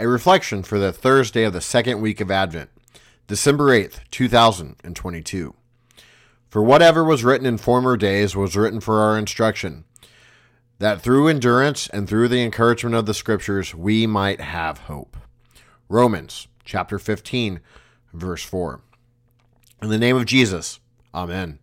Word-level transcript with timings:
A 0.00 0.08
reflection 0.08 0.62
for 0.62 0.78
the 0.78 0.94
Thursday 0.94 1.44
of 1.44 1.52
the 1.52 1.60
second 1.60 2.00
week 2.00 2.22
of 2.22 2.30
Advent, 2.30 2.70
December 3.26 3.64
8th, 3.64 3.98
2022. 4.10 5.54
For 6.48 6.62
whatever 6.62 7.04
was 7.04 7.22
written 7.22 7.46
in 7.46 7.58
former 7.58 7.98
days 7.98 8.34
was 8.34 8.56
written 8.56 8.80
for 8.80 9.00
our 9.00 9.18
instruction, 9.18 9.84
that 10.78 11.02
through 11.02 11.28
endurance 11.28 11.86
and 11.88 12.08
through 12.08 12.28
the 12.28 12.42
encouragement 12.42 12.94
of 12.94 13.04
the 13.04 13.12
Scriptures 13.12 13.74
we 13.74 14.06
might 14.06 14.40
have 14.40 14.78
hope. 14.78 15.18
Romans 15.90 16.48
chapter 16.64 16.98
15, 16.98 17.60
verse 18.14 18.42
4. 18.42 18.80
In 19.82 19.90
the 19.90 19.98
name 19.98 20.16
of 20.16 20.24
Jesus, 20.24 20.80
Amen. 21.14 21.58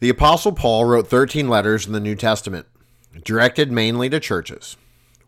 The 0.00 0.08
Apostle 0.08 0.52
Paul 0.52 0.86
wrote 0.86 1.06
13 1.06 1.50
letters 1.50 1.86
in 1.86 1.92
the 1.92 2.00
New 2.00 2.16
Testament, 2.16 2.66
directed 3.24 3.70
mainly 3.70 4.08
to 4.08 4.18
churches. 4.18 4.78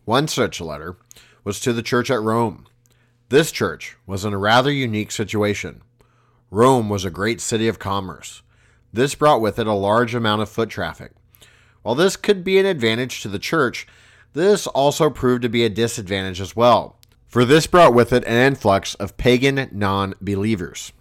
One 0.07 0.29
such 0.29 0.61
letter 0.61 0.95
was 1.43 1.59
to 1.59 1.73
the 1.73 1.81
church 1.81 2.09
at 2.09 2.21
Rome. 2.21 2.65
This 3.27 3.51
church 3.51 3.97
was 4.05 4.23
in 4.23 4.31
a 4.31 4.37
rather 4.37 4.71
unique 4.71 5.11
situation. 5.11 5.81
Rome 6.49 6.87
was 6.87 7.03
a 7.03 7.09
great 7.09 7.41
city 7.41 7.67
of 7.67 7.77
commerce. 7.77 8.41
This 8.93 9.15
brought 9.15 9.41
with 9.41 9.59
it 9.59 9.67
a 9.67 9.73
large 9.73 10.15
amount 10.15 10.41
of 10.41 10.47
foot 10.47 10.69
traffic. 10.69 11.11
While 11.81 11.95
this 11.95 12.15
could 12.15 12.45
be 12.45 12.57
an 12.57 12.65
advantage 12.65 13.21
to 13.21 13.27
the 13.27 13.37
church, 13.37 13.85
this 14.31 14.65
also 14.67 15.09
proved 15.09 15.41
to 15.41 15.49
be 15.49 15.65
a 15.65 15.69
disadvantage 15.69 16.39
as 16.39 16.55
well, 16.55 16.95
for 17.27 17.43
this 17.43 17.67
brought 17.67 17.93
with 17.93 18.13
it 18.13 18.23
an 18.23 18.47
influx 18.47 18.95
of 18.95 19.17
pagan 19.17 19.67
non 19.73 20.13
believers. 20.21 20.93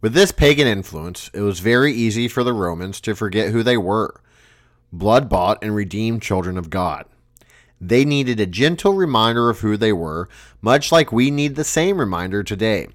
With 0.00 0.12
this 0.12 0.32
pagan 0.32 0.66
influence, 0.66 1.30
it 1.34 1.42
was 1.42 1.60
very 1.60 1.92
easy 1.92 2.26
for 2.26 2.42
the 2.42 2.52
Romans 2.52 3.00
to 3.02 3.14
forget 3.14 3.52
who 3.52 3.62
they 3.62 3.76
were 3.76 4.20
blood 4.92 5.28
bought 5.28 5.62
and 5.62 5.72
redeemed 5.72 6.20
children 6.20 6.58
of 6.58 6.68
God. 6.68 7.06
They 7.86 8.06
needed 8.06 8.40
a 8.40 8.46
gentle 8.46 8.94
reminder 8.94 9.50
of 9.50 9.60
who 9.60 9.76
they 9.76 9.92
were, 9.92 10.26
much 10.62 10.90
like 10.90 11.12
we 11.12 11.30
need 11.30 11.54
the 11.54 11.64
same 11.64 11.98
reminder 11.98 12.42
today. 12.42 12.88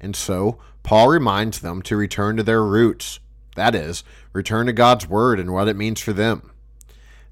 And 0.00 0.14
so, 0.14 0.58
Paul 0.84 1.08
reminds 1.08 1.58
them 1.58 1.82
to 1.82 1.96
return 1.96 2.36
to 2.36 2.44
their 2.44 2.62
roots. 2.62 3.18
That 3.56 3.74
is, 3.74 4.04
return 4.32 4.66
to 4.66 4.72
God's 4.72 5.08
Word 5.08 5.40
and 5.40 5.52
what 5.52 5.66
it 5.66 5.74
means 5.74 6.00
for 6.00 6.12
them. 6.12 6.52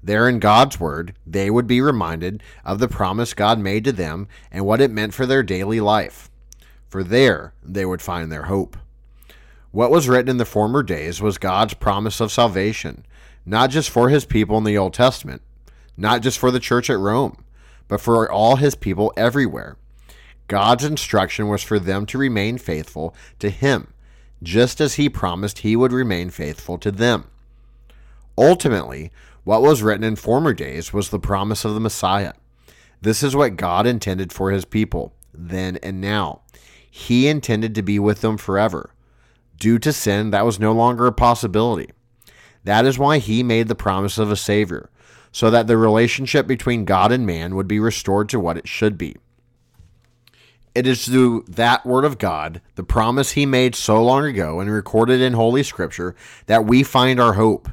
There 0.03 0.27
in 0.27 0.39
God's 0.39 0.77
Word, 0.77 1.13
they 1.25 1.49
would 1.49 1.67
be 1.67 1.79
reminded 1.79 2.43
of 2.65 2.79
the 2.79 2.89
promise 2.89 3.33
God 3.33 3.59
made 3.59 3.85
to 3.85 3.93
them 3.93 4.27
and 4.51 4.65
what 4.65 4.81
it 4.81 4.91
meant 4.91 5.13
for 5.13 5.25
their 5.25 5.41
daily 5.41 5.79
life. 5.79 6.29
For 6.89 7.01
there, 7.01 7.53
they 7.63 7.85
would 7.85 8.01
find 8.01 8.29
their 8.29 8.43
hope. 8.43 8.75
What 9.71 9.89
was 9.89 10.09
written 10.09 10.31
in 10.31 10.37
the 10.37 10.43
former 10.43 10.83
days 10.83 11.21
was 11.21 11.37
God's 11.37 11.75
promise 11.75 12.19
of 12.19 12.33
salvation, 12.33 13.05
not 13.45 13.69
just 13.69 13.89
for 13.89 14.09
his 14.09 14.25
people 14.25 14.57
in 14.57 14.65
the 14.65 14.77
Old 14.77 14.93
Testament, 14.93 15.41
not 15.97 16.21
just 16.21 16.37
for 16.37 16.51
the 16.51 16.59
church 16.59 16.89
at 16.89 16.99
Rome, 16.99 17.43
but 17.87 18.01
for 18.01 18.31
all 18.31 18.55
his 18.55 18.75
people 18.75 19.13
everywhere. 19.15 19.77
God's 20.47 20.83
instruction 20.83 21.47
was 21.47 21.63
for 21.63 21.79
them 21.79 22.05
to 22.07 22.17
remain 22.17 22.57
faithful 22.57 23.15
to 23.39 23.49
him, 23.49 23.93
just 24.43 24.79
as 24.79 24.95
he 24.95 25.09
promised 25.09 25.59
he 25.59 25.75
would 25.75 25.91
remain 25.91 26.29
faithful 26.29 26.77
to 26.79 26.91
them. 26.91 27.25
Ultimately, 28.37 29.11
what 29.43 29.61
was 29.61 29.81
written 29.83 30.03
in 30.03 30.15
former 30.15 30.53
days 30.53 30.91
was 30.91 31.09
the 31.09 31.19
promise 31.19 31.65
of 31.65 31.73
the 31.73 31.79
Messiah. 31.79 32.33
This 33.01 33.23
is 33.23 33.35
what 33.35 33.55
God 33.55 33.85
intended 33.87 34.33
for 34.33 34.51
his 34.51 34.65
people, 34.65 35.13
then 35.33 35.77
and 35.83 36.01
now. 36.01 36.41
He 36.89 37.27
intended 37.27 37.75
to 37.75 37.81
be 37.81 37.99
with 37.99 38.21
them 38.21 38.37
forever. 38.37 38.91
Due 39.59 39.79
to 39.79 39.93
sin, 39.93 40.31
that 40.31 40.45
was 40.45 40.59
no 40.59 40.71
longer 40.71 41.07
a 41.07 41.11
possibility. 41.11 41.91
That 42.63 42.85
is 42.85 42.97
why 42.97 43.19
he 43.19 43.43
made 43.43 43.67
the 43.67 43.75
promise 43.75 44.17
of 44.17 44.31
a 44.31 44.35
Savior, 44.35 44.89
so 45.35 45.49
that 45.49 45.67
the 45.67 45.75
relationship 45.75 46.47
between 46.47 46.85
God 46.85 47.11
and 47.11 47.25
man 47.25 47.55
would 47.55 47.67
be 47.67 47.77
restored 47.77 48.29
to 48.29 48.39
what 48.39 48.55
it 48.55 48.69
should 48.69 48.97
be. 48.97 49.17
It 50.73 50.87
is 50.87 51.05
through 51.05 51.43
that 51.49 51.85
word 51.85 52.05
of 52.05 52.17
God, 52.17 52.61
the 52.75 52.85
promise 52.85 53.31
he 53.31 53.45
made 53.45 53.75
so 53.75 54.01
long 54.01 54.23
ago 54.23 54.61
and 54.61 54.71
recorded 54.71 55.19
in 55.19 55.33
Holy 55.33 55.61
Scripture, 55.61 56.15
that 56.45 56.65
we 56.65 56.83
find 56.83 57.19
our 57.19 57.33
hope. 57.33 57.67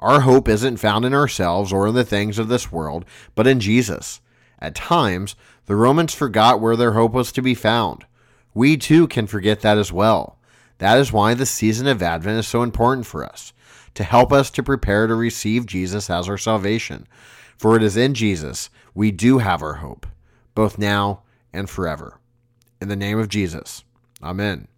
Our 0.00 0.22
hope 0.22 0.48
isn't 0.48 0.78
found 0.78 1.04
in 1.04 1.14
ourselves 1.14 1.72
or 1.72 1.86
in 1.86 1.94
the 1.94 2.02
things 2.02 2.40
of 2.40 2.48
this 2.48 2.72
world, 2.72 3.04
but 3.36 3.46
in 3.46 3.60
Jesus. 3.60 4.20
At 4.58 4.74
times, 4.74 5.36
the 5.66 5.76
Romans 5.76 6.12
forgot 6.12 6.60
where 6.60 6.74
their 6.74 6.94
hope 6.94 7.12
was 7.12 7.30
to 7.30 7.40
be 7.40 7.54
found. 7.54 8.04
We 8.52 8.76
too 8.76 9.06
can 9.06 9.28
forget 9.28 9.60
that 9.60 9.78
as 9.78 9.92
well. 9.92 10.40
That 10.78 10.98
is 10.98 11.12
why 11.12 11.34
the 11.34 11.46
season 11.46 11.86
of 11.86 12.02
Advent 12.02 12.38
is 12.38 12.46
so 12.46 12.62
important 12.62 13.06
for 13.06 13.24
us 13.24 13.52
to 13.94 14.04
help 14.04 14.32
us 14.32 14.50
to 14.50 14.62
prepare 14.62 15.06
to 15.06 15.14
receive 15.14 15.66
Jesus 15.66 16.10
as 16.10 16.28
our 16.28 16.38
salvation. 16.38 17.06
For 17.56 17.76
it 17.76 17.82
is 17.82 17.96
in 17.96 18.14
Jesus 18.14 18.68
we 18.94 19.10
do 19.10 19.38
have 19.38 19.62
our 19.62 19.74
hope, 19.74 20.06
both 20.54 20.78
now 20.78 21.22
and 21.52 21.68
forever. 21.68 22.20
In 22.80 22.88
the 22.88 22.96
name 22.96 23.18
of 23.18 23.28
Jesus, 23.28 23.84
Amen. 24.22 24.68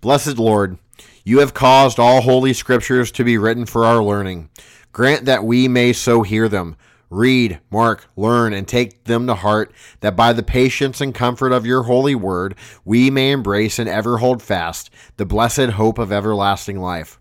Blessed 0.00 0.38
Lord, 0.38 0.78
you 1.24 1.40
have 1.40 1.54
caused 1.54 1.98
all 1.98 2.22
holy 2.22 2.52
scriptures 2.52 3.12
to 3.12 3.24
be 3.24 3.38
written 3.38 3.66
for 3.66 3.84
our 3.84 4.02
learning. 4.02 4.50
Grant 4.92 5.24
that 5.26 5.44
we 5.44 5.68
may 5.68 5.92
so 5.92 6.22
hear 6.22 6.48
them, 6.48 6.76
read, 7.12 7.60
mark, 7.70 8.08
learn, 8.16 8.52
and 8.54 8.66
take 8.66 9.04
them 9.04 9.26
to 9.26 9.34
heart, 9.34 9.70
that 10.00 10.16
by 10.16 10.32
the 10.32 10.42
patience 10.42 11.00
and 11.00 11.14
comfort 11.14 11.52
of 11.52 11.66
your 11.66 11.82
holy 11.82 12.14
word 12.14 12.54
we 12.84 13.10
may 13.10 13.30
embrace 13.30 13.78
and 13.78 13.88
ever 13.88 14.18
hold 14.18 14.42
fast 14.42 14.90
the 15.18 15.26
blessed 15.26 15.70
hope 15.70 15.98
of 15.98 16.10
everlasting 16.10 16.80
life 16.80 17.18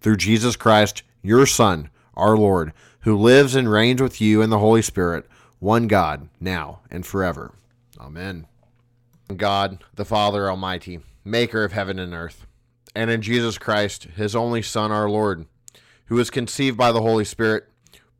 through 0.00 0.16
Jesus 0.16 0.56
Christ, 0.56 1.02
your 1.22 1.44
Son, 1.44 1.90
our 2.14 2.36
Lord, 2.36 2.72
who 3.00 3.18
lives 3.18 3.54
and 3.54 3.70
reigns 3.70 4.00
with 4.00 4.20
you 4.20 4.42
in 4.42 4.50
the 4.50 4.60
Holy 4.60 4.82
Spirit, 4.82 5.26
one 5.58 5.88
God, 5.88 6.28
now 6.40 6.80
and 6.90 7.04
forever. 7.04 7.52
Amen. 7.98 8.46
God, 9.36 9.82
the 9.94 10.04
Father 10.04 10.48
Almighty, 10.48 11.00
maker 11.24 11.64
of 11.64 11.72
heaven 11.72 11.98
and 11.98 12.14
earth, 12.14 12.46
and 12.94 13.10
in 13.10 13.22
Jesus 13.22 13.58
Christ, 13.58 14.04
his 14.16 14.36
only 14.36 14.62
Son, 14.62 14.92
our 14.92 15.08
Lord, 15.10 15.46
who 16.06 16.14
was 16.16 16.30
conceived 16.30 16.76
by 16.76 16.92
the 16.92 17.00
Holy 17.00 17.24
Spirit, 17.24 17.68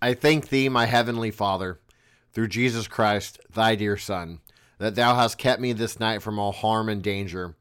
I 0.00 0.14
thank 0.14 0.48
thee, 0.48 0.68
my 0.68 0.86
heavenly 0.86 1.30
Father, 1.30 1.78
through 2.32 2.48
Jesus 2.48 2.86
Christ, 2.86 3.40
thy 3.52 3.74
dear 3.74 3.96
Son, 3.96 4.40
that 4.78 4.94
thou 4.94 5.14
hast 5.16 5.38
kept 5.38 5.60
me 5.60 5.72
this 5.72 5.98
night 5.98 6.22
from 6.22 6.38
all 6.38 6.52
harm 6.52 6.88
and 6.88 7.02
danger 7.02 7.56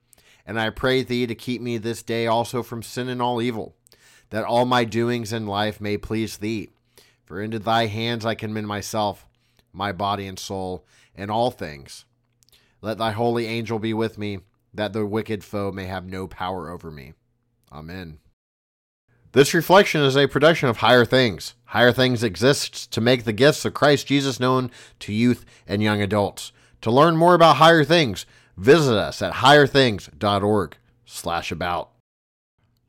and 0.48 0.58
I 0.58 0.70
pray 0.70 1.04
thee 1.04 1.28
to 1.28 1.36
keep 1.36 1.62
me 1.62 1.78
this 1.78 2.02
day 2.02 2.26
also 2.26 2.64
from 2.64 2.82
sin 2.82 3.10
and 3.10 3.22
all 3.22 3.42
evil, 3.42 3.76
that 4.30 4.46
all 4.46 4.66
my 4.66 4.86
doings 4.86 5.34
in 5.34 5.46
life 5.46 5.82
may 5.82 5.98
please 5.98 6.38
thee. 6.38 6.70
For 7.26 7.42
into 7.42 7.60
thy 7.60 7.88
hands 7.88 8.26
I 8.26 8.34
commend 8.34 8.68
myself, 8.68 9.28
my 9.74 9.92
body 9.92 10.26
and 10.26 10.40
soul, 10.40 10.86
and 11.14 11.30
all 11.30 11.52
things. 11.52 12.06
Let 12.82 12.98
thy 12.98 13.12
holy 13.12 13.46
angel 13.46 13.78
be 13.78 13.94
with 13.94 14.18
me, 14.18 14.40
that 14.74 14.94
the 14.94 15.06
wicked 15.06 15.44
foe 15.44 15.74
may 15.74 15.86
have 15.86 16.06
no 16.06 16.28
power 16.28 16.70
over 16.70 16.90
me. 16.90 17.14
Amen. 17.70 18.20
This 19.32 19.54
reflection 19.54 20.02
is 20.02 20.16
a 20.16 20.28
production 20.28 20.70
of 20.70 20.78
Higher 20.78 21.06
Things. 21.06 21.56
Higher 21.66 21.92
Things 21.92 22.24
exists 22.24 22.88
to 22.88 23.02
make 23.02 23.24
the 23.24 23.34
gifts 23.34 23.66
of 23.66 23.74
Christ 23.74 24.08
Jesus 24.08 24.40
known 24.40 24.72
to 25.00 25.14
youth 25.14 25.46
and 25.68 25.84
young 25.84 26.02
adults. 26.02 26.52
To 26.82 26.92
learn 26.92 27.18
more 27.18 27.34
about 27.34 27.58
Higher 27.58 27.84
Things, 27.84 28.26
Visit 28.58 28.98
us 28.98 29.22
at 29.22 29.36
higherthings.org 29.36 30.78
slash 31.06 31.52
about. 31.52 31.92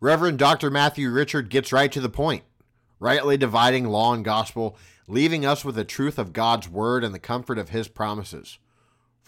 Reverend 0.00 0.38
Dr. 0.38 0.70
Matthew 0.70 1.10
Richard 1.10 1.50
gets 1.50 1.72
right 1.72 1.92
to 1.92 2.00
the 2.00 2.08
point, 2.08 2.44
rightly 2.98 3.36
dividing 3.36 3.86
law 3.86 4.14
and 4.14 4.24
gospel, 4.24 4.78
leaving 5.06 5.44
us 5.44 5.64
with 5.64 5.74
the 5.74 5.84
truth 5.84 6.18
of 6.18 6.32
God's 6.32 6.68
word 6.68 7.04
and 7.04 7.14
the 7.14 7.18
comfort 7.18 7.58
of 7.58 7.68
his 7.68 7.86
promises. 7.86 8.58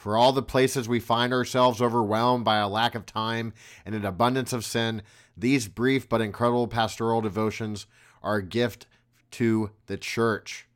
For 0.01 0.17
all 0.17 0.33
the 0.33 0.41
places 0.41 0.89
we 0.89 0.99
find 0.99 1.31
ourselves 1.31 1.83
overwhelmed 1.83 2.43
by 2.43 2.57
a 2.57 2.71
lack 2.71 2.95
of 2.95 3.05
time 3.05 3.53
and 3.85 3.95
an 3.95 4.07
abundance 4.07 4.51
of 4.55 4.65
sin, 4.65 5.03
these 5.37 5.69
brief 5.69 6.09
but 6.09 6.23
incredible 6.23 6.69
pastoral 6.69 7.21
devotions 7.21 7.85
are 8.23 8.37
a 8.37 8.43
gift 8.43 8.87
to 9.33 9.73
the 9.89 9.99
church. 9.99 10.67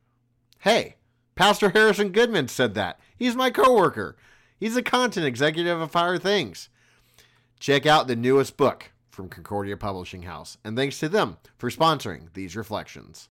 Hey, 0.59 0.97
Pastor 1.33 1.71
Harrison 1.71 2.11
Goodman 2.11 2.49
said 2.49 2.75
that. 2.75 2.99
He's 3.17 3.35
my 3.35 3.49
coworker. 3.49 4.15
He's 4.59 4.75
the 4.75 4.83
content 4.83 5.25
executive 5.25 5.81
of 5.81 5.91
Higher 5.91 6.19
Things. 6.19 6.69
Check 7.59 7.87
out 7.87 8.05
the 8.05 8.15
newest 8.15 8.57
book 8.57 8.91
from 9.09 9.27
Concordia 9.27 9.75
Publishing 9.75 10.21
House, 10.21 10.59
and 10.63 10.77
thanks 10.77 10.99
to 10.99 11.09
them 11.09 11.37
for 11.57 11.71
sponsoring 11.71 12.31
these 12.35 12.55
reflections. 12.55 13.29